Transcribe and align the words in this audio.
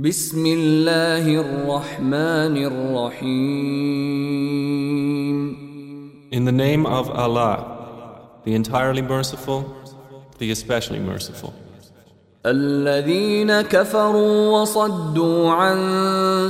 بسم 0.00 0.46
الله 0.46 1.26
الرحمن 1.40 2.56
الرحيم 2.56 3.50
In 6.32 6.44
the 6.44 6.52
name 6.52 6.86
of 6.86 7.10
Allah, 7.10 8.40
the 8.44 8.54
entirely 8.54 9.02
merciful, 9.02 9.76
the 10.38 10.50
especially 10.52 11.00
merciful. 11.00 11.52
الذين 12.46 13.60
كفروا 13.60 14.60
وصدوا 14.60 15.50
عن 15.50 15.78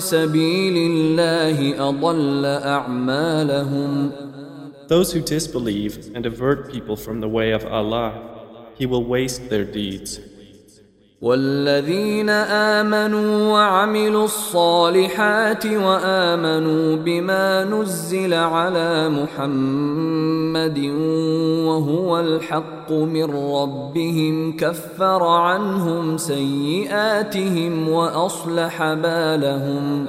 سبيل 0.01 0.77
الله 0.77 1.89
أضل 1.89 2.45
أعمالهم 2.45 4.13
Those 4.87 5.13
who 5.13 5.21
disbelieve 5.21 6.11
and 6.15 6.25
avert 6.25 6.71
people 6.71 6.95
from 6.95 7.21
the 7.21 7.29
way 7.29 7.51
of 7.51 7.65
Allah, 7.67 8.13
He 8.77 8.87
will 8.87 9.05
waste 9.05 9.49
their 9.51 9.65
deeds. 9.65 10.21
والذين 11.21 12.31
آمنوا 12.81 13.53
وعملوا 13.53 14.25
الصالحات 14.25 15.67
وآمنوا 15.67 16.97
بما 16.97 17.65
نزل 17.65 18.35
على 18.35 19.09
محمد 19.09 20.79
وهو 21.69 22.21
الحق 22.21 22.93
من 22.93 23.31
ربهم 23.35 24.57
كفر 24.57 25.23
عنهم 25.23 26.17
سيئاتهم 26.17 27.89
وأصلح 27.89 28.95
بالهم 28.95 30.07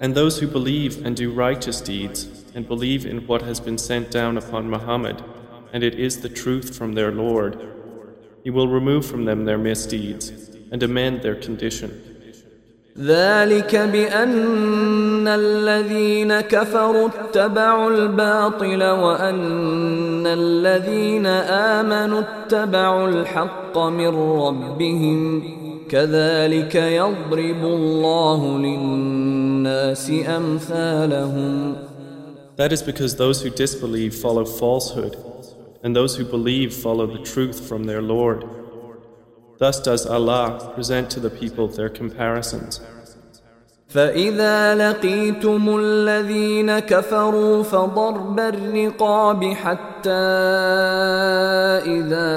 And 0.00 0.14
those 0.14 0.40
who 0.40 0.48
believe 0.48 1.06
and 1.06 1.14
do 1.14 1.30
righteous 1.30 1.80
deeds 1.80 2.28
and 2.54 2.66
believe 2.66 3.06
in 3.06 3.26
what 3.28 3.42
has 3.42 3.60
been 3.60 3.78
sent 3.78 4.10
down 4.10 4.36
upon 4.36 4.68
Muhammad, 4.68 5.22
and 5.72 5.84
it 5.84 5.94
is 5.94 6.20
the 6.20 6.28
truth 6.28 6.76
from 6.76 6.94
their 6.94 7.12
Lord, 7.12 7.75
He 8.45 8.49
will 8.49 8.67
remove 8.67 9.05
from 9.05 9.25
them 9.25 9.45
their 9.45 9.57
misdeeds 9.57 10.31
and 10.71 10.81
amend 10.83 11.21
their 11.21 11.35
condition. 11.35 11.91
ذلك 12.99 13.75
بأن 13.75 15.27
الذين 15.27 16.41
كفروا 16.41 17.07
اتبعوا 17.07 17.89
الباطل 17.91 18.83
وأن 18.83 20.27
الذين 20.27 21.25
آمنوا 21.25 22.21
اتبعوا 22.21 23.07
الحق 23.07 23.77
من 23.77 24.07
ربهم 24.15 25.43
كذلك 25.89 26.75
يضرب 26.75 27.63
الله 27.65 28.57
للناس 28.57 30.11
أمثالهم 30.27 31.75
That 32.57 32.73
is 32.73 32.83
because 32.83 33.15
those 33.15 33.41
who 33.41 33.49
disbelieve 33.49 34.13
follow 34.13 34.45
falsehood, 34.45 35.15
and 35.86 35.94
those 35.94 36.16
who 36.16 36.24
believe 36.24 36.74
follow 36.74 37.06
the 37.06 37.22
truth 37.22 37.68
from 37.68 37.84
their 37.84 38.02
Lord. 38.02 38.44
Thus 39.58 39.78
does 39.78 40.04
Allah 40.04 40.72
present 40.74 41.10
to 41.10 41.20
the 41.20 41.30
people 41.30 41.68
their 41.68 41.88
comparisons. 41.88 42.80
فإذا 43.88 44.74
لقيتم 44.74 45.78
الذين 45.78 46.78
كفروا 46.78 47.62
فضرب 47.62 48.40
الرقاب 48.40 49.44
حتى 49.44 50.10
إذا 51.86 52.32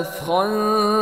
أثخنتموهم 0.00 1.00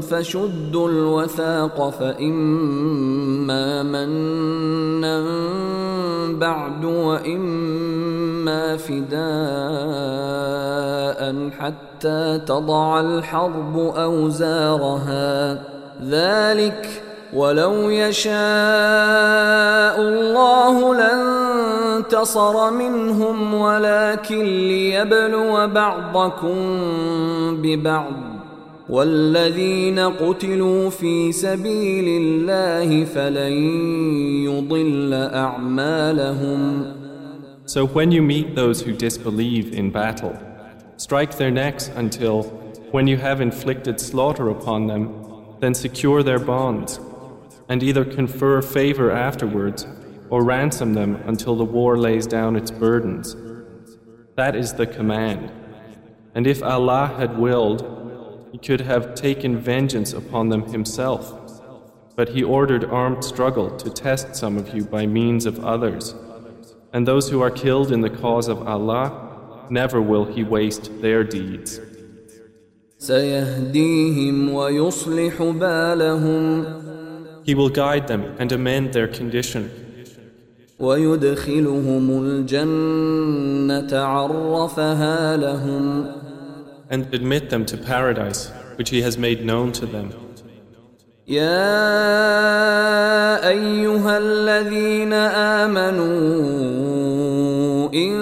فشدوا 0.00 0.88
الوثاق 0.88 1.90
فإما 1.90 3.82
منا 3.82 5.83
بعد 6.32 6.84
وإما 6.84 8.76
فداء 8.76 9.14
حتى 11.58 12.40
تضع 12.46 13.00
الحرب 13.00 13.78
أوزارها. 13.96 15.58
ذلك 16.08 17.02
ولو 17.34 17.90
يشاء 17.90 18.34
الله 20.00 20.94
لانتصر 20.94 22.70
منهم 22.70 23.54
ولكن 23.54 24.44
ليبلو 24.44 25.66
بعضكم 25.66 26.56
ببعض. 27.62 28.33
والذين 28.89 29.99
قتلوا 29.99 30.89
في 30.89 31.31
سبيل 31.31 32.21
الله 32.21 33.05
فلن 33.05 33.53
يضل 34.45 35.13
اعمالهم 35.13 36.99
So 37.65 37.85
when 37.85 38.11
you 38.11 38.23
meet 38.23 38.55
those 38.55 38.81
who 38.81 38.93
disbelieve 38.93 39.73
in 39.73 39.91
battle, 39.91 40.35
strike 40.97 41.37
their 41.37 41.51
necks 41.51 41.91
until, 41.95 42.43
when 42.89 43.05
you 43.05 43.17
have 43.17 43.41
inflicted 43.41 43.99
slaughter 43.99 44.49
upon 44.49 44.87
them, 44.87 45.13
then 45.59 45.75
secure 45.75 46.23
their 46.23 46.39
bonds, 46.39 46.99
and 47.69 47.83
either 47.83 48.03
confer 48.03 48.63
favor 48.63 49.11
afterwards 49.11 49.85
or 50.31 50.43
ransom 50.43 50.95
them 50.95 51.17
until 51.27 51.55
the 51.55 51.63
war 51.63 51.95
lays 51.95 52.25
down 52.25 52.55
its 52.55 52.71
burdens. 52.71 53.35
That 54.35 54.55
is 54.55 54.73
the 54.73 54.87
command. 54.87 55.51
And 56.33 56.47
if 56.47 56.63
Allah 56.63 57.13
had 57.17 57.37
willed, 57.37 58.02
He 58.53 58.57
could 58.57 58.81
have 58.81 59.15
taken 59.15 59.57
vengeance 59.57 60.13
upon 60.13 60.49
them 60.49 60.63
Himself. 60.63 61.23
But 62.15 62.29
He 62.29 62.43
ordered 62.43 62.85
armed 62.85 63.23
struggle 63.23 63.69
to 63.77 63.89
test 63.89 64.35
some 64.35 64.57
of 64.57 64.73
you 64.75 64.83
by 64.83 65.05
means 65.05 65.45
of 65.45 65.63
others. 65.63 66.15
And 66.91 67.07
those 67.07 67.29
who 67.29 67.41
are 67.41 67.51
killed 67.51 67.91
in 67.91 68.01
the 68.01 68.09
cause 68.09 68.47
of 68.47 68.67
Allah, 68.67 69.67
never 69.69 70.01
will 70.01 70.25
He 70.25 70.43
waste 70.43 71.01
their 71.01 71.23
deeds. 71.23 71.79
سيهديهم 72.99 74.53
ويصلح 74.53 75.43
بالهم 75.43 76.65
He 77.45 77.55
will 77.55 77.69
guide 77.69 78.07
them 78.07 78.35
and 78.39 78.51
amend 78.51 78.93
their 78.93 79.07
condition. 79.07 79.69
ويدخلهم 80.79 82.23
الجنة 82.23 83.97
عرفها 83.97 85.37
لهم 85.37 86.05
and 86.89 87.13
admit 87.13 87.49
them 87.49 87.65
to 87.65 87.77
paradise, 87.77 88.51
which 88.77 88.89
He 88.89 89.01
has 89.01 89.17
made 89.17 89.45
known 89.45 89.71
to 89.73 89.85
them. 89.85 90.11
يا 91.29 91.45
أيها 93.47 94.17
الذين 94.17 95.13
آمنوا 95.63 96.09
إن 97.93 98.15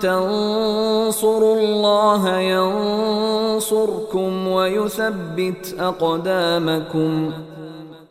تنصروا 0.00 1.60
الله 1.60 2.38
ينصركم 2.38 4.48
ويثبت 4.48 5.74
أقدامكم 5.78 7.32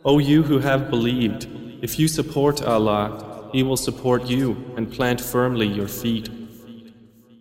O 0.04 0.18
you 0.18 0.42
who 0.42 0.58
have 0.58 0.90
believed, 0.90 1.46
if 1.82 1.98
you 1.98 2.08
support 2.08 2.62
Allah, 2.62 3.50
He 3.52 3.62
will 3.62 3.76
support 3.76 4.26
you 4.26 4.56
and 4.76 4.90
plant 4.90 5.20
firmly 5.20 5.66
your 5.66 5.86
feet. 5.86 6.28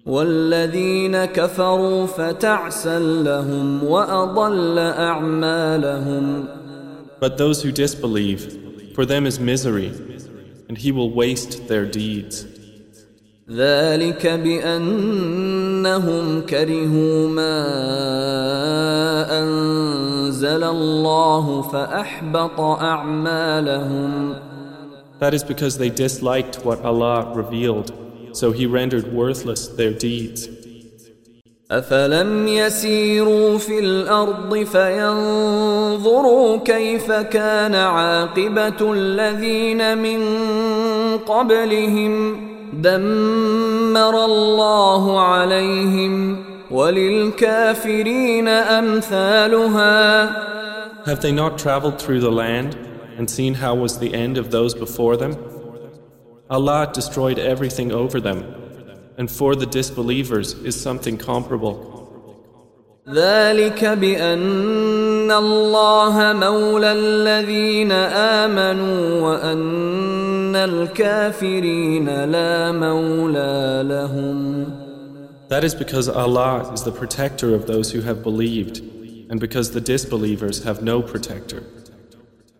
والذين 0.06 1.26
كفروا 1.26 2.06
فتعسا 2.06 3.00
لهم 3.00 3.84
وأضل 3.84 4.80
أعمالهم 4.80 6.46
But 7.20 7.38
those 7.38 7.64
who 7.64 7.72
disbelieve, 7.72 8.94
for 8.96 9.04
them 9.06 9.26
is 9.26 9.40
misery, 9.40 9.92
and 10.70 10.78
He 10.78 10.92
will 10.92 11.12
waste 11.12 11.68
their 11.68 11.86
deeds. 11.86 12.46
ذلك 13.50 14.28
بأنهم 14.28 15.62
كرهوا 16.42 17.28
ما 17.30 17.64
أنزل 19.40 20.64
الله 20.64 21.62
فأحبط 21.62 22.60
أعمالهم 22.60 24.36
That 25.20 25.34
is 25.34 25.44
because 25.44 25.78
they 25.80 25.90
disliked 25.90 26.64
what 26.64 26.84
Allah 26.86 27.34
revealed, 27.34 27.92
so 28.34 28.52
He 28.52 28.66
rendered 28.66 29.14
worthless 29.14 29.68
their 29.68 29.94
deeds. 29.94 30.50
أفلم 31.72 32.48
يسيروا 32.48 33.58
في 33.58 33.80
الأرض 33.80 34.58
فينظروا 34.64 36.58
كيف 36.58 37.12
كان 37.12 37.76
عاقبة 37.76 38.94
الذين 38.94 39.98
من 39.98 40.20
قبلهم 41.18 42.48
دمر 42.74 44.26
الله 44.26 45.20
عليهم 45.20 46.44
وللكافرين 46.72 48.48
أمثالها 48.48 50.30
Have 51.06 51.22
they 51.22 51.32
not 51.32 51.58
traveled 51.58 52.02
through 52.02 52.20
the 52.22 52.32
land 52.32 52.78
and 53.18 53.30
seen 53.30 53.54
how 53.56 53.76
was 53.76 54.00
the 54.00 54.14
end 54.14 54.38
of 54.38 54.52
those 54.52 54.74
before 54.74 55.18
them? 55.18 55.36
Allah 56.52 56.90
destroyed 56.94 57.40
everything 57.40 57.92
over 57.92 58.22
them, 58.22 58.44
and 59.18 59.30
for 59.30 59.56
the 59.56 59.66
disbelievers 59.66 60.54
is 60.54 60.80
something 60.80 61.18
comparable. 61.18 61.98
ذلك 63.10 63.86
بأن 63.86 65.32
الله 65.32 66.34
مولى 66.34 66.92
الذين 66.92 67.92
آمنوا 67.92 69.22
وأن 69.22 70.56
الكافرين 70.56 72.26
لا 72.26 72.72
مولى 72.72 73.84
لهم 73.86 74.88
That 75.50 75.64
is 75.64 75.74
because 75.74 76.10
Allah 76.10 76.70
is 76.74 76.84
the 76.84 76.92
protector 76.92 77.56
of 77.56 77.68
those 77.68 77.92
who 77.94 78.02
have 78.02 78.22
believed, 78.22 78.82
and 79.30 79.40
because 79.40 79.72
the 79.72 79.80
disbelievers 79.80 80.64
have 80.64 80.82
no 80.82 81.02
protector. 81.02 81.64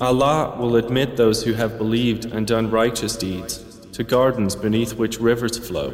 Allah 0.00 0.56
will 0.58 0.76
admit 0.76 1.16
those 1.16 1.44
who 1.44 1.52
have 1.52 1.76
believed 1.76 2.24
and 2.24 2.46
done 2.46 2.70
righteous 2.70 3.16
deeds 3.16 3.58
to 3.92 4.02
gardens 4.02 4.56
beneath 4.56 4.94
which 4.94 5.20
rivers 5.20 5.58
flow. 5.58 5.92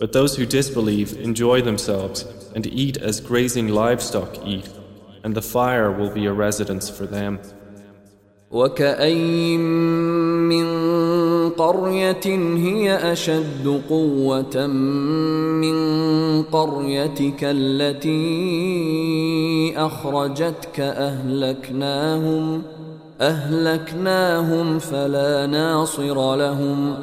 But 0.00 0.12
those 0.12 0.36
who 0.36 0.44
disbelieve 0.44 1.20
enjoy 1.20 1.62
themselves 1.62 2.26
and 2.56 2.66
eat 2.66 2.96
as 2.96 3.20
grazing 3.20 3.68
livestock 3.68 4.44
eat, 4.44 4.68
and 5.22 5.36
the 5.36 5.42
fire 5.42 5.92
will 5.92 6.10
be 6.10 6.26
a 6.26 6.32
residence 6.32 6.90
for 6.90 7.06
them. 7.06 7.38
وكأين 8.50 9.60
من 10.48 10.66
قرية 11.50 12.26
هي 12.56 13.12
أشد 13.12 13.82
قوة 13.88 14.66
من 14.66 16.42
قريتك 16.42 17.38
التي 17.42 18.12
أخرجتك 19.76 20.80
أهلكناهم ۖ 20.80 22.75
أهلكناهم 23.20 24.78
فلا 24.78 25.46
ناصر 25.46 26.36
لهم 26.36 26.96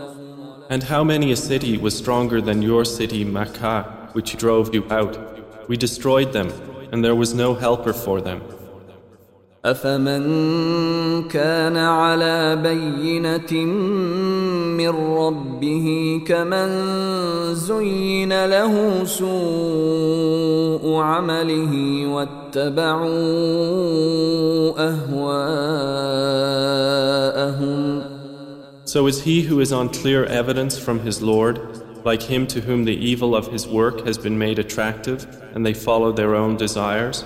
And 0.69 0.84
how 0.84 1.04
many 1.04 1.31
a 1.31 1.36
city 1.36 1.78
was 1.78 1.98
stronger 1.98 2.40
than 2.42 2.62
your 2.62 2.86
city 2.86 3.24
Makkah, 3.24 4.10
which 4.13 4.38
drove 4.38 4.74
you 4.74 4.84
out? 4.92 5.18
We 5.68 5.78
destroyed 5.78 6.31
them, 6.31 6.50
and 6.92 7.04
there 7.04 7.16
was 7.16 7.34
no 7.34 7.56
helper 7.56 7.94
for 7.94 8.22
them. 8.22 8.42
أفمن 9.66 11.28
كان 11.28 11.78
على 11.78 12.56
بينة 12.56 13.66
من 14.78 14.90
ربه 14.90 16.22
كمن 16.28 16.69
زين 17.56 18.46
له 18.46 19.04
سوء 19.04 20.96
عمله 21.01 22.06
واتبعوا 22.07 23.10
أهواءهم 24.90 26.40
So 28.86 29.06
is 29.07 29.22
he 29.22 29.42
who 29.42 29.60
is 29.60 29.72
on 29.72 29.90
clear 29.90 30.24
evidence 30.25 30.80
from 30.80 31.01
his 31.01 31.22
Lord 31.22 31.60
like 32.06 32.24
him 32.24 32.48
to 32.48 32.62
whom 32.62 32.86
the 32.86 32.96
evil 32.96 33.36
of 33.36 33.51
his 33.51 33.68
work 33.68 34.07
has 34.07 34.18
been 34.18 34.40
made 34.40 34.57
attractive 34.57 35.28
and 35.54 35.66
they 35.66 35.74
follow 35.74 36.12
their 36.13 36.34
own 36.34 36.56
desires? 36.56 37.25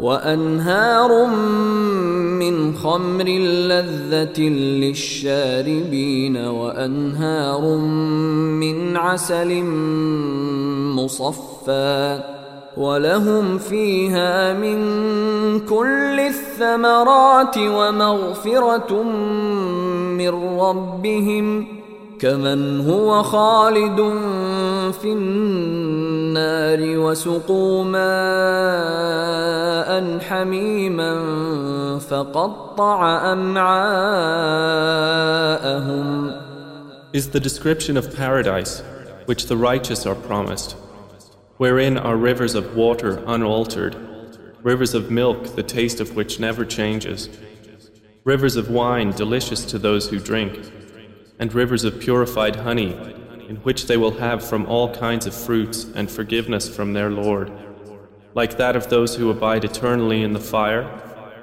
وأنهار 0.00 1.26
من 2.40 2.74
خمر 2.74 3.24
لذة 3.68 4.40
للشاربين 4.80 6.36
وأنهار 6.36 7.76
من 8.60 8.96
عسل 8.96 9.62
مصفى 10.94 12.20
ولهم 12.76 13.58
فيها 13.58 14.54
من 14.54 14.80
كل 15.60 16.20
الثمرات 16.20 17.58
ومغفرة 17.58 19.02
من 20.12 20.60
ربهم 20.60 21.66
كمن 22.20 22.90
هو 22.90 23.22
خالد 23.22 23.96
في 25.02 25.12
النار 25.12 25.69
وسقوا 27.15 27.83
ماء 27.83 29.19
حميما 30.19 31.11
فقطع 31.99 33.31
أمعاءهم 33.33 34.75
Is 37.13 37.29
the 37.29 37.39
description 37.39 37.95
of 37.95 38.13
paradise 38.13 38.83
which 39.25 39.45
the 39.47 39.55
righteous 39.55 40.05
are 40.05 40.15
promised, 40.15 40.75
wherein 41.55 41.97
are 41.97 42.17
rivers 42.17 42.55
of 42.55 42.75
water 42.75 43.23
unaltered, 43.25 43.95
rivers 44.61 44.93
of 44.93 45.09
milk 45.09 45.55
the 45.55 45.63
taste 45.63 46.01
of 46.01 46.13
which 46.17 46.41
never 46.41 46.65
changes, 46.65 47.29
rivers 48.25 48.57
of 48.57 48.69
wine 48.69 49.11
delicious 49.11 49.63
to 49.65 49.77
those 49.79 50.09
who 50.09 50.19
drink, 50.19 50.59
and 51.39 51.53
rivers 51.53 51.85
of 51.85 52.01
purified 52.01 52.57
honey, 52.57 52.97
in 53.49 53.57
which 53.57 53.87
they 53.87 53.97
will 53.97 54.17
have 54.17 54.43
from 54.43 54.65
all 54.65 54.93
kinds 54.93 55.25
of 55.25 55.33
fruits 55.33 55.85
and 55.95 56.09
forgiveness 56.09 56.67
from 56.67 56.93
their 56.93 57.09
Lord, 57.09 57.51
like 58.33 58.57
that 58.57 58.75
of 58.75 58.89
those 58.89 59.15
who 59.15 59.29
abide 59.29 59.63
eternally 59.63 60.23
in 60.23 60.33
the 60.33 60.39
fire 60.39 60.89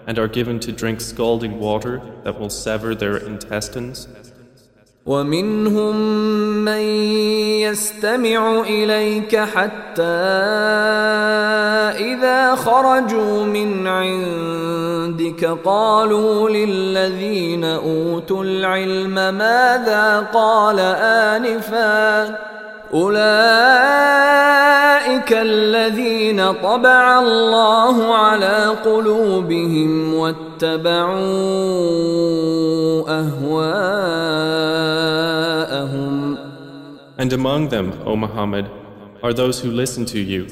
and 0.07 0.19
are 0.19 0.29
given 0.29 0.59
to 0.61 0.73
drink 0.73 1.01
scalding 1.01 1.59
water 1.61 2.03
that 2.25 2.39
will 2.39 2.51
sever 2.51 2.95
their 2.95 3.17
intestines. 3.17 4.09
ومنهم 5.07 5.97
من 6.65 6.83
يستمع 7.61 8.61
اليك 8.61 9.37
حتى 9.37 10.03
إذا 11.92 12.56
خرجوا 12.56 13.44
من 13.44 13.88
عندك 13.88 15.46
قالوا 15.66 16.50
للذين 16.50 17.64
أوتوا 17.64 18.44
العلم 18.44 19.14
ماذا 19.14 20.28
قال 20.34 20.80
آنفا 20.80 22.38
أولئك 22.94 23.28
الذين 25.34 26.52
طبع 26.52 27.20
الله 27.20 28.16
على 28.16 28.76
قلوبهم 28.86 30.14
واتبعوا 30.14 31.18
أهواءهم. 33.08 34.48
And 37.20 37.34
among 37.34 37.70
them, 37.70 37.94
O 38.06 38.16
Muhammad, 38.16 38.70
are 39.24 39.34
those 39.34 39.60
who 39.60 39.72
listen 39.72 40.06
to 40.06 40.20
you, 40.20 40.46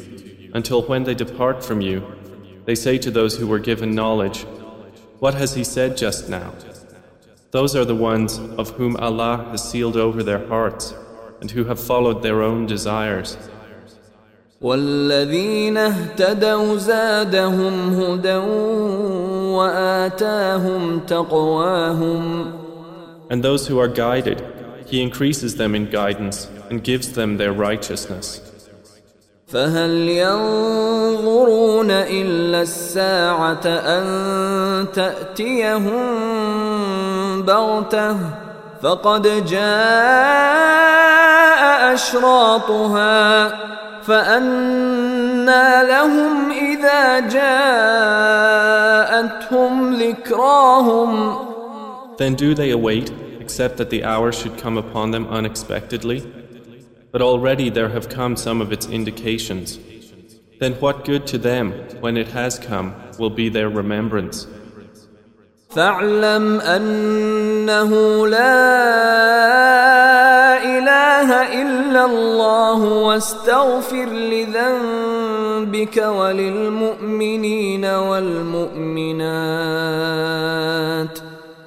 until 0.55 0.83
when 0.83 1.05
they 1.05 1.15
depart 1.15 1.65
from 1.65 1.81
you, 1.81 2.05
they 2.65 2.75
say 2.75 2.99
to 2.99 3.11
those 3.11 3.37
who 3.37 3.47
were 3.47 3.59
given 3.59 3.95
knowledge, 3.95 4.43
What 5.19 5.35
has 5.35 5.55
he 5.55 5.65
said 5.65 5.97
just 5.97 6.29
now? 6.29 6.53
Those 7.51 7.75
are 7.75 7.85
the 7.85 7.97
ones 7.97 8.39
of 8.59 8.71
whom 8.71 8.97
Allah 8.97 9.49
has 9.51 9.69
sealed 9.69 9.97
over 9.97 10.23
their 10.23 10.47
hearts 10.47 10.95
and 11.41 11.51
who 11.51 11.65
have 11.65 11.81
followed 11.81 12.23
their 12.23 12.43
own 12.43 12.67
desires. 12.67 13.37
والذين 14.61 15.77
اهتدوا 15.77 16.77
زادهم 16.77 18.01
هدى 18.01 18.37
وآتاهم 19.57 21.01
تقواهم 21.01 22.53
And 23.31 23.43
those 23.43 23.69
who 23.69 23.79
are 23.79 23.89
guided, 23.89 24.45
He 24.87 25.03
increases 25.03 25.57
them 25.57 25.75
in 25.75 25.87
guidance 25.87 26.49
and 26.69 26.85
gives 26.85 27.13
them 27.13 27.37
their 27.37 27.53
righteousness. 27.53 28.44
فهل 29.48 29.92
ينظرون 30.10 31.92
إلا 31.92 32.62
الساعة 32.62 33.66
أن 33.66 34.06
تأتيهم 34.94 36.02
بغتة 37.42 38.18
فقد 38.82 39.46
جاء 39.46 39.66
أشراطها 41.94 43.48
فأنى 44.02 45.88
لهم 45.88 46.52
إذا 46.52 47.20
جاءتهم 47.20 47.66
ذكراهم 49.94 51.36
Then 52.18 52.34
do 52.36 52.54
they 52.56 52.72
await, 52.72 53.12
except 53.42 53.76
that 53.78 53.90
the 53.90 54.06
hour 54.06 54.32
should 54.32 54.58
come 54.58 54.78
upon 54.78 55.12
them 55.12 55.28
unexpectedly? 55.28 56.24
But 57.15 57.23
already 57.23 57.71
there 57.71 57.89
have 57.89 58.09
come 58.09 58.37
some 58.37 58.61
of 58.61 58.73
its 58.73 58.87
indications. 58.87 59.79
Then 60.61 60.75
what 60.75 61.05
good 61.05 61.27
to 61.29 61.39
them, 61.39 61.73
when 62.01 62.17
it 62.17 62.29
has 62.29 62.59
come, 62.59 62.95
will 63.19 63.31
be 63.31 63.49
their 63.49 63.69
remembrance? 63.69 64.47
فاعلم 65.71 66.61
انه 66.61 67.93
لا 68.27 68.61
اله 70.65 71.31
الا 71.63 72.05
الله 72.05 72.79
واستغفر 72.85 74.07
لذنبك 74.07 75.97
وللمؤمنين 75.97 77.85
والمؤمنات 77.85 79.31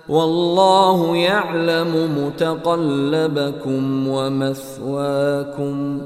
والله 0.10 1.18
يعلم 1.18 2.26
متقلبكم 2.26 4.08
ومثواكم 4.08 6.02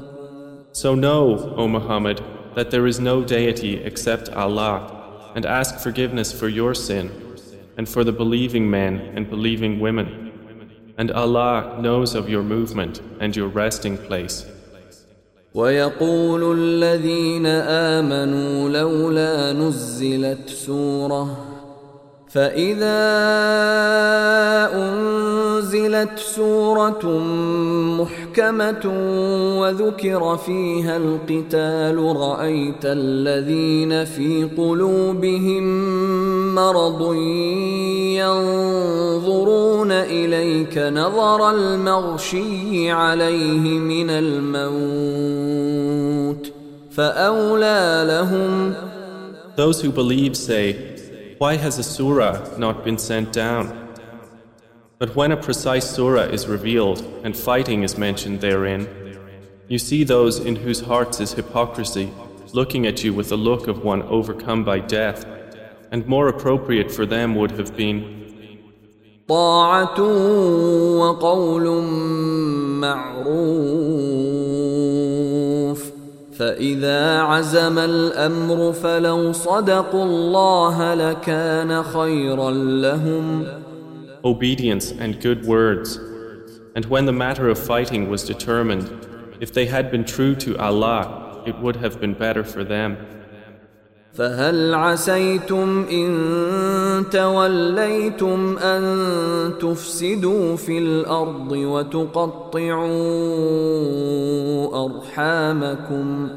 So 0.72 0.94
know, 0.94 1.54
O 1.56 1.66
Muhammad, 1.66 2.22
that 2.54 2.70
there 2.70 2.86
is 2.86 3.00
no 3.00 3.24
deity 3.24 3.82
except 3.82 4.28
Allah, 4.28 5.32
and 5.34 5.44
ask 5.44 5.78
forgiveness 5.78 6.32
for 6.32 6.48
your 6.48 6.74
sin, 6.74 7.10
and 7.76 7.88
for 7.88 8.04
the 8.04 8.12
believing 8.12 8.70
men 8.70 9.00
and 9.16 9.28
believing 9.28 9.80
women. 9.80 10.08
And 10.96 11.10
Allah 11.10 11.78
knows 11.80 12.14
of 12.14 12.28
your 12.28 12.42
movement 12.42 13.00
and 13.20 13.34
your 13.34 13.48
resting 13.48 13.98
place. 13.98 14.46
ويقول 15.54 16.58
الذين 16.58 17.46
آمنوا 17.96 18.68
لولا 18.68 19.52
نزلت 19.52 20.48
سوره 20.48 21.51
فإذا 22.33 22.99
أنزلت 24.73 26.19
سورة 26.19 27.19
محكمة 28.01 28.85
وذكر 29.59 30.37
فيها 30.37 30.97
القتال 30.97 31.97
رأيت 32.15 32.85
الذين 32.85 34.05
في 34.05 34.49
قلوبهم 34.57 35.63
مرض 36.55 37.13
ينظرون 38.17 39.91
إليك 39.91 40.77
نظر 40.77 41.49
المغشي 41.49 42.91
عليه 42.91 43.79
من 43.79 44.09
الموت 44.09 45.43
فأولى 46.91 48.03
لهم. 48.07 48.73
Those 49.55 49.81
who 49.81 49.91
believe 49.91 50.35
say, 50.35 50.92
Why 51.42 51.56
has 51.56 51.78
a 51.78 51.82
surah 51.82 52.56
not 52.58 52.84
been 52.84 52.98
sent 52.98 53.32
down? 53.32 53.94
But 54.98 55.14
when 55.14 55.32
a 55.32 55.36
precise 55.36 55.88
surah 55.88 56.22
is 56.22 56.48
revealed 56.48 57.00
and 57.24 57.36
fighting 57.36 57.82
is 57.82 57.96
mentioned 57.96 58.40
therein, 58.40 58.88
you 59.68 59.78
see 59.78 60.02
those 60.02 60.38
in 60.38 60.56
whose 60.56 60.80
hearts 60.80 61.20
is 61.20 61.34
hypocrisy 61.34 62.12
looking 62.52 62.86
at 62.86 63.04
you 63.04 63.12
with 63.12 63.28
the 63.28 63.36
look 63.36 63.68
of 63.68 63.84
one 63.84 64.02
overcome 64.02 64.64
by 64.64 64.78
death, 64.80 65.26
and 65.90 66.06
more 66.06 66.28
appropriate 66.28 66.90
for 66.90 67.06
them 67.06 67.34
would 67.34 67.52
have 67.52 67.76
been 67.76 68.18
طاعة 69.28 70.00
وقول 70.98 71.82
معروف 72.80 74.31
فإذا 76.42 77.20
عزم 77.20 77.78
الأمر 77.78 78.72
فلو 78.72 79.32
صدقوا 79.32 80.04
الله 80.04 80.94
لكان 80.94 81.82
خيرا 81.82 82.50
لهم 82.50 83.46
Obedience 84.24 84.90
and 84.90 85.20
good 85.20 85.44
words. 85.46 85.98
And 86.74 86.84
when 86.86 87.06
the 87.06 87.12
matter 87.12 87.48
of 87.48 87.58
fighting 87.58 88.10
was 88.10 88.24
determined, 88.24 88.86
if 89.40 89.52
they 89.52 89.66
had 89.66 89.90
been 89.90 90.04
true 90.04 90.34
to 90.36 90.58
Allah, 90.58 91.42
it 91.46 91.58
would 91.60 91.76
have 91.76 92.00
been 92.00 92.14
better 92.14 92.44
for 92.44 92.64
them. 92.64 92.96
فهل 94.13 94.73
عسيتم 94.73 95.85
إن 95.91 97.03
توليتم 97.11 98.57
أن 98.57 98.83
تفسدوا 99.61 100.55
في 100.55 100.77
الأرض 100.77 101.51
وتقطعوا 101.51 102.85
أرحامكم 104.85 106.29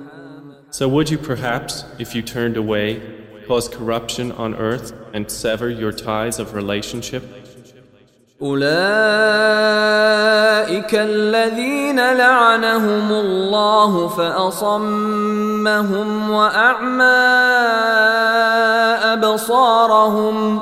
So 0.71 0.89
would 0.89 1.11
you 1.11 1.17
perhaps, 1.17 1.85
if 1.99 2.15
you 2.15 2.23
turned 2.23 2.57
away, 2.57 3.01
cause 3.47 3.69
corruption 3.69 4.33
on 4.33 4.55
earth 4.57 4.93
and 5.15 5.31
sever 5.31 5.71
your 5.71 5.93
ties 5.93 6.39
of 6.39 6.55
relationship? 6.55 7.23
أولئك 8.43 8.67
الذين 10.95 12.13
لعنهم 12.13 13.13
الله 13.13 14.09
فأصمهم 14.09 15.51
وأعمى 16.31 17.03
أبصارهم 19.13 20.61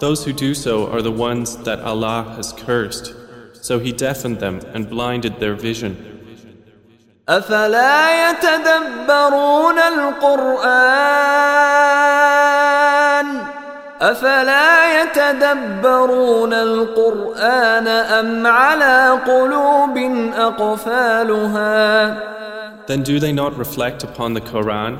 Those 0.00 0.24
who 0.24 0.32
do 0.32 0.54
so 0.54 0.90
are 0.90 1.02
the 1.02 1.12
ones 1.12 1.56
that 1.58 1.78
Allah 1.80 2.24
has 2.36 2.52
cursed. 2.54 3.14
So 3.60 3.78
He 3.78 3.92
deafened 3.92 4.40
them 4.40 4.60
and 4.74 4.88
blinded 4.90 5.38
their 5.38 5.54
vision. 5.54 5.96
أفلا 7.28 8.30
يتدبرون 8.30 9.78
القرآن 9.78 11.30
أفلا 14.00 15.02
يتدبرون 15.02 16.52
القرآن 16.52 17.88
أم 17.88 18.46
على 18.46 19.20
قلوب 19.26 19.98
أقفالها 20.36 22.16
Then 22.86 23.02
do 23.02 23.20
they 23.20 23.32
not 23.32 23.56
reflect 23.56 24.02
upon 24.02 24.34
the 24.34 24.40
Quran, 24.40 24.98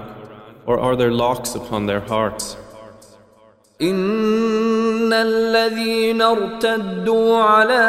or 0.67 0.79
are 0.79 0.95
there 0.95 1.11
locks 1.11 1.55
upon 1.55 1.87
their 1.87 2.01
hearts? 2.01 2.57
إن 3.83 5.13
الذين 5.13 6.23
ارتدوا 6.23 7.43
على 7.43 7.85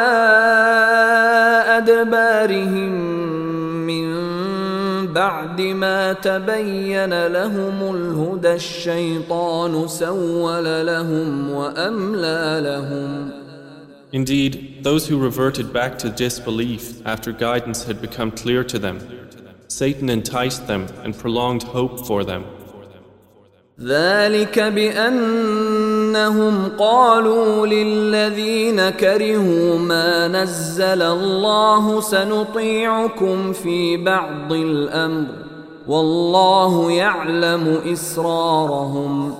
أدبارهم 1.78 3.41
بعد 5.13 5.61
ما 5.61 6.13
تبين 6.13 7.27
لهم 7.27 7.95
الهدى 7.95 8.53
الشيطان 8.53 9.87
سول 9.87 10.85
لهم 10.85 11.49
وأملى 11.49 12.61
لهم 12.63 13.31
Indeed, 14.13 14.83
those 14.83 15.07
who 15.07 15.17
reverted 15.19 15.73
back 15.73 15.99
to 15.99 16.09
disbelief 16.09 17.05
after 17.05 17.33
guidance 17.33 17.83
had 17.83 18.01
become 18.01 18.31
clear 18.31 18.63
to 18.63 18.79
them, 18.79 18.97
Satan 19.67 20.09
enticed 20.09 20.65
them 20.67 20.87
and 21.03 21.17
prolonged 21.17 21.63
hope 21.63 22.07
for 22.07 22.23
them. 22.23 22.45
ذلك 23.84 24.58
بأنهم 24.58 26.68
قالوا 26.78 27.66
للذين 27.66 28.90
كرهوا 28.90 29.78
ما 29.78 30.28
نزل 30.28 31.02
الله 31.02 32.00
سنطيعكم 32.00 33.52
في 33.52 33.96
بعض 33.96 34.52
الأمر 34.52 35.26
والله 35.88 36.92
يعلم 36.92 37.80
إسرارهم 37.92 39.34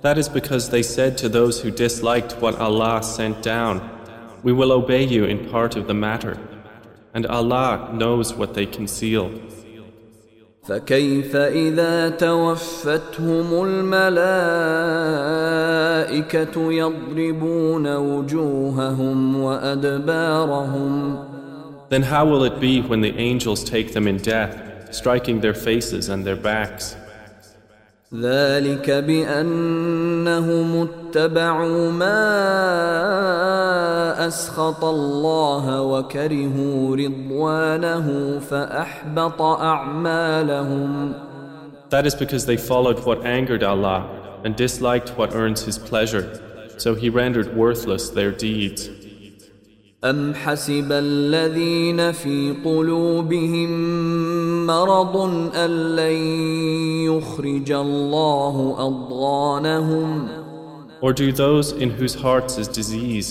That 0.00 0.16
is 0.16 0.28
because 0.28 0.70
they 0.70 0.82
said 0.82 1.18
to 1.18 1.28
those 1.28 1.60
who 1.60 1.72
disliked 1.72 2.40
what 2.40 2.54
Allah 2.60 3.02
sent 3.02 3.42
down, 3.42 3.80
We 4.44 4.52
will 4.52 4.70
obey 4.70 5.02
you 5.02 5.24
in 5.24 5.50
part 5.50 5.74
of 5.74 5.88
the 5.88 5.94
matter, 5.94 6.38
and 7.12 7.26
Allah 7.26 7.90
knows 7.92 8.32
what 8.32 8.54
they 8.54 8.66
conceal. 8.66 9.32
فكيف 10.67 11.35
إذا 11.35 12.09
توفتهم 12.09 13.65
الملائكة 13.65 14.03
يضربون 16.73 17.95
وجوههم 17.95 19.41
وأدبارهم 19.41 21.17
Then 21.89 22.01
how 22.01 22.25
will 22.25 22.43
it 22.43 22.59
be 22.59 22.81
when 22.81 23.01
the 23.01 23.15
angels 23.19 23.63
take 23.63 23.93
them 23.93 24.07
in 24.07 24.17
death, 24.17 24.55
striking 24.91 25.41
their 25.41 25.53
faces 25.53 26.09
and 26.09 26.25
their 26.25 26.35
backs? 26.35 26.95
ذلك 28.21 28.91
بأنهم 28.91 30.87
اتبعوا 30.87 31.91
ما 31.91 32.23
أسخط 34.27 34.83
الله 34.83 35.81
وكرهوا 35.81 36.95
رضوانه 36.95 38.39
فأحبط 38.39 39.41
أعمالهم 39.41 41.13
That 41.89 42.05
is 42.07 42.15
because 42.15 42.45
they 42.45 42.57
followed 42.57 43.05
what 43.05 43.25
angered 43.25 43.63
Allah 43.63 44.01
and 44.43 44.55
disliked 44.55 45.09
what 45.17 45.35
earns 45.35 45.61
His 45.63 45.77
pleasure, 45.77 46.25
so 46.77 46.95
He 46.95 47.09
rendered 47.09 47.55
worthless 47.55 48.09
their 48.09 48.31
deeds. 48.31 48.89
أم 50.03 50.33
حسب 50.33 50.91
الذين 50.91 52.11
في 52.11 52.55
قلوبهم 52.65 53.69
مرض 54.68 55.16
أن 55.54 55.70
لن 55.96 56.18
يخرج 57.10 57.72
الله 57.72 58.76
أضغانهم 58.78 60.28
Or 61.00 61.12
do 61.12 61.32
those 61.32 61.72
in 61.72 61.90
whose 61.90 62.14
hearts 62.14 62.58
is 62.58 62.68
disease 62.68 63.28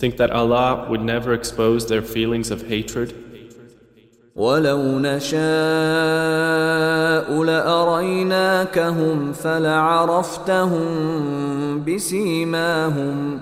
think 0.00 0.16
that 0.16 0.30
Allah 0.30 0.86
would 0.88 1.02
never 1.02 1.34
expose 1.34 1.86
their 1.86 2.02
feelings 2.02 2.50
of 2.50 2.62
hatred? 2.68 3.14
ولو 4.36 4.98
نشاء 4.98 5.40
لاريناكهم 7.44 9.32
فلعرفتهم 9.32 10.84
بسيماهم 11.84 13.40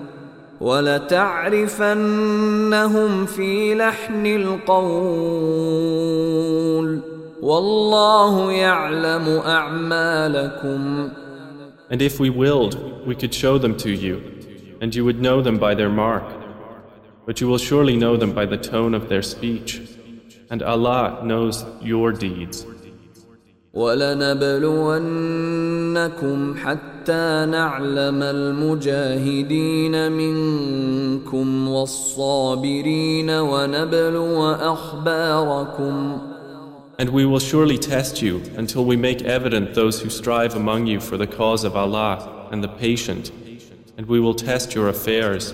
ولتعرفنهم 0.61 1.85
في 3.25 3.75
لحن 3.75 4.25
القول 4.25 5.89
والله 7.41 8.51
يعلم 8.51 9.41
اعمالكم 9.45 11.09
And 11.91 12.01
if 12.03 12.19
we 12.19 12.29
willed, 12.29 12.75
we 13.07 13.15
could 13.15 13.33
show 13.33 13.57
them 13.57 13.75
to 13.77 13.89
you, 13.89 14.21
and 14.79 14.93
you 14.93 15.03
would 15.05 15.19
know 15.19 15.41
them 15.41 15.57
by 15.57 15.73
their 15.73 15.89
mark. 15.89 16.23
But 17.25 17.41
you 17.41 17.47
will 17.47 17.57
surely 17.57 17.95
know 17.97 18.15
them 18.15 18.31
by 18.33 18.45
the 18.45 18.57
tone 18.57 18.93
of 18.93 19.09
their 19.09 19.23
speech. 19.23 19.81
And 20.51 20.61
Allah 20.61 21.21
knows 21.23 21.65
your 21.81 22.11
deeds. 22.11 22.65
ولنبلونكم 23.73 24.95
حتى 26.57 27.45
نعلم 27.49 28.23
المجاهدين 28.23 30.11
منكم 30.11 31.67
والصابرين 31.67 33.29
ونبلو 33.29 34.51
أخباركم 34.51 36.19
And 36.99 37.09
we 37.11 37.25
will 37.25 37.39
surely 37.39 37.77
test 37.77 38.21
you 38.21 38.43
until 38.57 38.83
we 38.83 38.97
make 38.97 39.21
evident 39.21 39.73
those 39.73 40.01
who 40.01 40.09
strive 40.09 40.53
among 40.53 40.85
you 40.85 40.99
for 40.99 41.15
the 41.15 41.25
cause 41.25 41.63
of 41.63 41.77
Allah 41.77 42.49
and 42.51 42.61
the 42.61 42.67
patient, 42.67 43.31
and 43.97 44.05
we 44.05 44.19
will 44.19 44.33
test 44.33 44.75
your 44.75 44.89
affairs. 44.89 45.53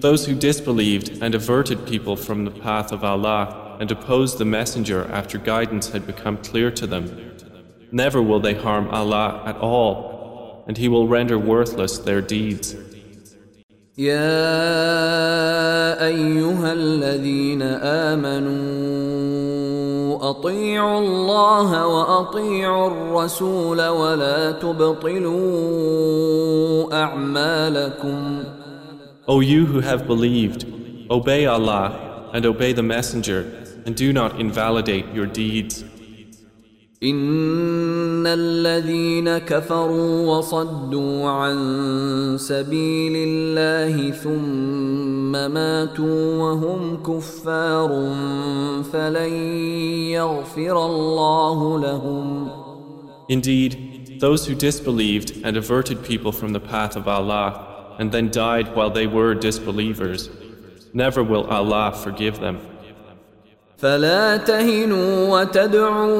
those 0.00 0.26
who 0.26 0.34
disbelieved 0.34 1.22
and 1.22 1.34
averted 1.34 1.86
people 1.86 2.16
from 2.16 2.44
the 2.44 2.50
path 2.50 2.92
of 2.92 3.04
Allah 3.04 3.76
and 3.80 3.90
opposed 3.90 4.38
the 4.38 4.44
Messenger 4.44 5.10
after 5.12 5.38
guidance 5.38 5.90
had 5.90 6.06
become 6.06 6.36
clear 6.38 6.70
to 6.70 6.86
them, 6.86 7.04
never 7.90 8.20
will 8.22 8.40
they 8.40 8.54
harm 8.54 8.88
Allah 8.88 9.42
at 9.46 9.56
all, 9.56 10.64
and 10.66 10.76
He 10.76 10.88
will 10.88 11.08
render 11.08 11.38
worthless 11.38 11.98
their 11.98 12.20
deeds. 12.20 12.76
يا 13.98 14.16
أيها 16.06 16.72
الذين 16.72 17.62
آمنوا 18.12 19.22
أطيعوا 20.30 21.00
الله 21.00 21.86
وأطيعوا 21.86 22.86
الرسول 22.86 23.88
ولا 23.88 24.52
تبطلوا 24.52 25.72
أعمالكم 26.94 28.44
O 29.28 29.40
you 29.40 29.66
who 29.66 29.80
have 29.80 30.06
believed, 30.06 30.66
obey 31.10 31.46
Allah 31.46 32.30
and 32.34 32.44
obey 32.44 32.72
the 32.72 32.82
Messenger, 32.82 33.40
and 33.86 33.94
do 33.94 34.12
not 34.12 34.40
invalidate 34.40 35.06
your 35.14 35.26
deeds. 35.26 35.84
إن 37.02 38.26
الذين 38.26 39.38
كفروا 39.38 40.36
وصدوا 40.36 41.28
عن 41.28 41.56
سبيل 42.38 43.12
الله 43.16 44.10
ثم 44.10 45.32
ماتوا 45.32 46.34
وهم 46.38 47.02
كفار 47.02 47.88
فلن 48.92 49.32
يغفر 50.14 50.86
الله 50.86 51.80
لهم 51.80 52.48
Indeed, 53.28 54.20
those 54.20 54.46
who 54.46 54.54
disbelieved 54.54 55.40
and 55.42 55.56
averted 55.56 56.04
people 56.04 56.30
from 56.30 56.52
the 56.52 56.60
path 56.60 56.94
of 56.96 57.08
Allah 57.08 57.72
and 57.98 58.12
then 58.12 58.30
died 58.30 58.74
while 58.74 58.90
they 58.90 59.06
were 59.06 59.34
disbelievers, 59.34 60.30
never 60.92 61.22
will 61.22 61.44
Allah 61.44 61.92
forgive 61.92 62.40
them. 62.40 62.60
فلا 63.82 64.36
تهنوا 64.36 65.40
وتدعوا 65.40 66.12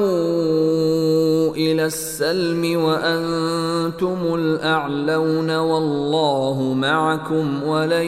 إلى 1.55 1.85
السلم 1.85 2.83
وأنتم 2.83 4.35
الأعلون 4.35 5.55
والله 5.55 6.73
معكم 6.73 7.63
ولن 7.63 8.07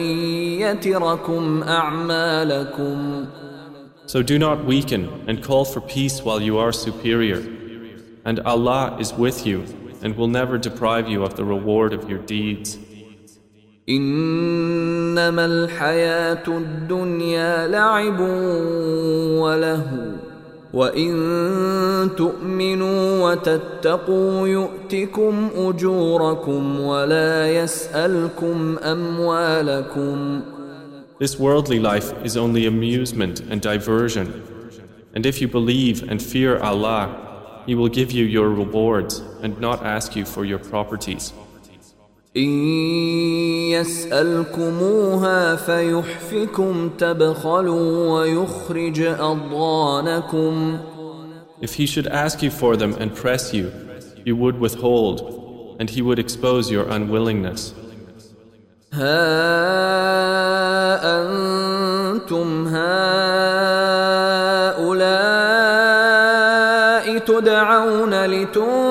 يتركم 0.60 1.62
أعمالكم 1.62 3.26
So 4.06 4.22
do 4.22 4.38
not 4.38 4.64
weaken 4.64 5.08
and 5.26 5.42
call 5.42 5.64
for 5.64 5.80
peace 5.80 6.22
while 6.22 6.40
you 6.40 6.58
are 6.58 6.70
superior. 6.72 7.42
And 8.24 8.40
Allah 8.40 8.96
is 9.00 9.12
with 9.14 9.46
you 9.46 9.64
and 10.02 10.16
will 10.16 10.28
never 10.28 10.58
deprive 10.58 11.08
you 11.08 11.24
of 11.24 11.34
the 11.36 11.44
reward 11.44 11.92
of 11.92 12.08
your 12.08 12.18
deeds. 12.18 12.78
انما 13.88 15.44
الحياه 15.46 16.42
الدنيا 16.48 17.68
لعب 17.68 18.20
وله 19.40 20.16
وان 20.74 22.10
تؤمنوا 22.16 23.30
وتتقوا 23.30 24.48
يؤتكم 24.48 25.48
اجوركم 25.56 26.80
ولا 26.80 27.50
يسالكم 27.50 28.78
اموالكم 28.78 30.40
This 31.18 31.38
worldly 31.38 31.80
life 31.80 32.12
is 32.22 32.36
only 32.36 32.66
amusement 32.66 33.40
and 33.50 33.62
diversion. 33.62 34.26
And 35.14 35.24
if 35.24 35.40
you 35.40 35.48
believe 35.48 36.10
and 36.10 36.20
fear 36.20 36.58
Allah, 36.58 37.04
He 37.66 37.74
will 37.74 37.88
give 37.88 38.12
you 38.12 38.24
your 38.26 38.50
rewards 38.50 39.22
and 39.42 39.58
not 39.58 39.82
ask 39.82 40.14
you 40.14 40.26
for 40.26 40.44
your 40.44 40.58
properties. 40.58 41.32
إن 42.37 42.49
يسألكموها 43.71 45.55
فيحفكم 45.55 46.89
تبخلوا 46.97 48.09
ويخرج 48.09 49.01
أضغانكم 49.01 50.77
If 51.61 51.73
he 51.75 51.85
should 51.85 52.07
ask 52.07 52.41
you 52.41 52.49
for 52.49 52.77
them 52.77 52.93
and 52.99 53.13
press 53.13 53.53
you, 53.53 53.71
you 54.25 54.35
would 54.37 54.59
withhold, 54.59 55.75
and 55.79 55.89
he 55.89 56.01
would 56.01 56.19
expose 56.19 56.71
your 56.71 56.87
unwillingness. 56.89 57.73
ها 58.93 59.11
أنتم 61.21 62.67
هؤلاء 62.67 63.61
تدعون 67.17 68.25
لتنفقوا 68.25 68.90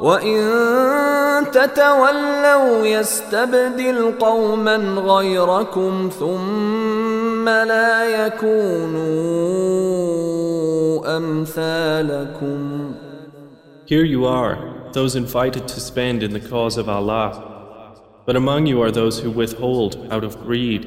وإن 0.00 1.46
تتولوا 1.52 2.86
يستبدل 2.86 4.14
قوما 4.20 4.76
غيركم 4.98 6.10
ثم 6.18 7.48
لا 7.48 8.26
يكونوا 8.26 9.56
أمثالكم 11.16 12.94
Here 13.86 14.04
you 14.04 14.24
are, 14.26 14.58
those 14.92 15.14
invited 15.14 15.68
to 15.68 15.78
spend 15.78 16.24
in 16.24 16.32
the 16.32 16.40
cause 16.40 16.76
of 16.76 16.88
Allah. 16.88 17.54
But 18.26 18.34
among 18.34 18.66
you 18.66 18.82
are 18.82 18.90
those 18.90 19.20
who 19.20 19.30
withhold 19.30 20.08
out 20.10 20.24
of 20.24 20.40
greed. 20.44 20.82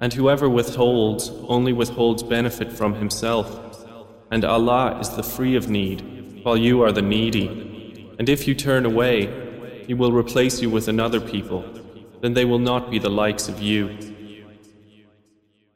And 0.00 0.12
whoever 0.12 0.48
withholds 0.48 1.32
only 1.48 1.72
withholds 1.72 2.22
benefit 2.22 2.72
from 2.72 2.94
himself. 2.94 3.48
And 4.30 4.44
Allah 4.44 5.00
is 5.00 5.08
the 5.10 5.24
free 5.24 5.56
of 5.56 5.68
need, 5.68 6.44
while 6.44 6.56
you 6.56 6.82
are 6.82 6.92
the 6.92 7.02
needy. 7.02 7.67
And 8.19 8.27
if 8.27 8.47
you 8.47 8.53
turn 8.53 8.85
away, 8.85 9.83
He 9.87 9.93
will 9.93 10.11
replace 10.11 10.61
you 10.61 10.69
with 10.69 10.87
another 10.87 11.21
people. 11.21 11.63
Then 12.21 12.33
they 12.33 12.45
will 12.45 12.59
not 12.59 12.91
be 12.91 12.99
the 12.99 13.09
likes 13.09 13.47
of 13.47 13.61
you. 13.61 13.97